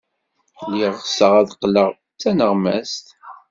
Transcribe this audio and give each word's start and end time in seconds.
Lliɣ 0.67 0.93
ɣseɣ 1.03 1.33
ad 1.39 1.49
qqleɣ 1.57 1.89
d 2.13 2.17
taneɣmast. 2.21 3.05